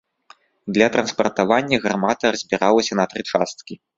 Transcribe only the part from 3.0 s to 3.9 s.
на тры часткі.